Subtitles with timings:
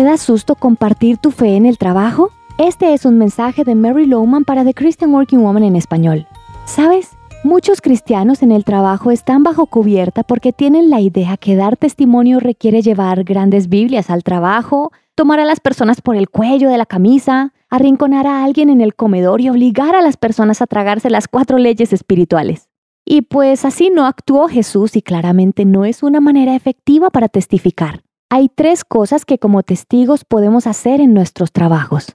[0.00, 2.30] ¿Te da susto compartir tu fe en el trabajo?
[2.56, 6.26] Este es un mensaje de Mary Lowman para The Christian Working Woman en español.
[6.64, 7.10] ¿Sabes?
[7.44, 12.40] Muchos cristianos en el trabajo están bajo cubierta porque tienen la idea que dar testimonio
[12.40, 16.86] requiere llevar grandes Biblias al trabajo, tomar a las personas por el cuello de la
[16.86, 21.28] camisa, arrinconar a alguien en el comedor y obligar a las personas a tragarse las
[21.28, 22.70] cuatro leyes espirituales.
[23.04, 28.00] Y pues así no actuó Jesús y claramente no es una manera efectiva para testificar.
[28.32, 32.14] Hay tres cosas que como testigos podemos hacer en nuestros trabajos.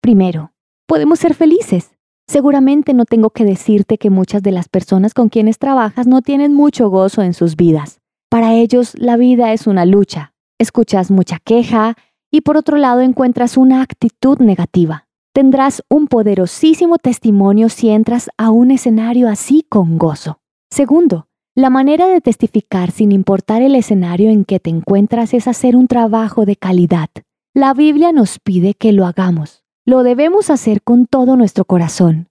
[0.00, 0.52] Primero,
[0.86, 1.90] podemos ser felices.
[2.28, 6.54] Seguramente no tengo que decirte que muchas de las personas con quienes trabajas no tienen
[6.54, 8.00] mucho gozo en sus vidas.
[8.30, 10.34] Para ellos la vida es una lucha.
[10.60, 11.96] Escuchas mucha queja
[12.30, 15.08] y por otro lado encuentras una actitud negativa.
[15.34, 20.38] Tendrás un poderosísimo testimonio si entras a un escenario así con gozo.
[20.70, 21.26] Segundo,
[21.56, 25.88] la manera de testificar sin importar el escenario en que te encuentras es hacer un
[25.88, 27.08] trabajo de calidad.
[27.54, 29.64] La Biblia nos pide que lo hagamos.
[29.84, 32.28] Lo debemos hacer con todo nuestro corazón.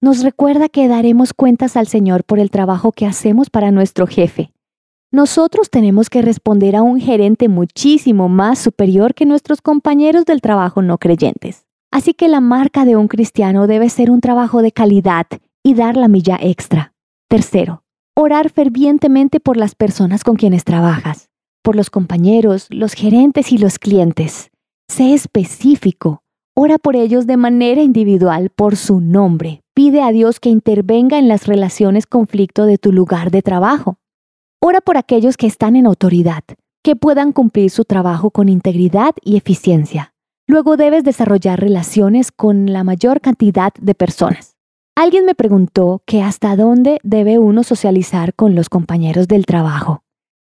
[0.00, 4.52] Nos recuerda que daremos cuentas al Señor por el trabajo que hacemos para nuestro jefe.
[5.10, 10.80] Nosotros tenemos que responder a un gerente muchísimo más superior que nuestros compañeros del trabajo
[10.80, 11.66] no creyentes.
[11.90, 15.26] Así que la marca de un cristiano debe ser un trabajo de calidad
[15.62, 16.94] y dar la milla extra.
[17.28, 17.81] Tercero,
[18.14, 21.30] orar fervientemente por las personas con quienes trabajas,
[21.62, 24.50] por los compañeros, los gerentes y los clientes.
[24.88, 26.22] Sé específico.
[26.54, 29.62] Ora por ellos de manera individual por su nombre.
[29.74, 33.96] Pide a Dios que intervenga en las relaciones conflicto de tu lugar de trabajo.
[34.60, 36.42] Ora por aquellos que están en autoridad,
[36.84, 40.12] que puedan cumplir su trabajo con integridad y eficiencia.
[40.46, 44.56] Luego debes desarrollar relaciones con la mayor cantidad de personas.
[44.94, 50.04] Alguien me preguntó que hasta dónde debe uno socializar con los compañeros del trabajo.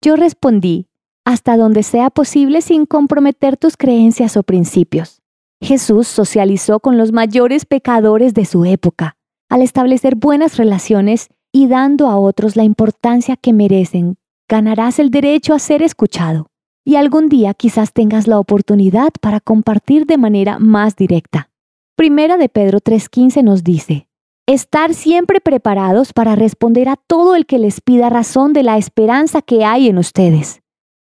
[0.01, 0.87] Yo respondí,
[1.25, 5.23] hasta donde sea posible sin comprometer tus creencias o principios.
[5.61, 9.17] Jesús socializó con los mayores pecadores de su época,
[9.51, 15.53] al establecer buenas relaciones y dando a otros la importancia que merecen, ganarás el derecho
[15.53, 16.47] a ser escuchado.
[16.85, 21.51] Y algún día quizás tengas la oportunidad para compartir de manera más directa.
[21.97, 24.08] Primera de Pedro 3:15 nos dice,
[24.49, 29.43] estar siempre preparados para responder a todo el que les pida razón de la esperanza
[29.43, 30.61] que hay en ustedes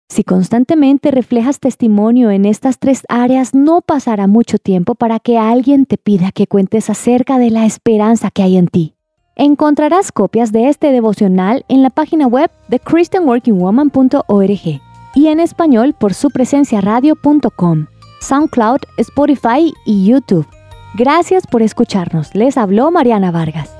[0.09, 5.85] si constantemente reflejas testimonio en estas tres áreas, no pasará mucho tiempo para que alguien
[5.85, 8.94] te pida que cuentes acerca de la esperanza que hay en ti.
[9.35, 14.81] Encontrarás copias de este devocional en la página web de christianworkingwoman.org
[15.16, 17.88] y en español por su presencia radio.com,
[18.22, 20.47] SoundCloud, Spotify y YouTube.
[20.94, 22.34] Gracias por escucharnos.
[22.34, 23.77] Les habló Mariana Vargas.